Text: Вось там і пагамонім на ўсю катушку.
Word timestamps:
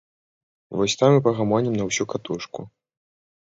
Вось 0.79 0.95
там 1.03 1.11
і 1.19 1.23
пагамонім 1.29 1.77
на 1.77 1.83
ўсю 1.91 2.11
катушку. 2.17 2.61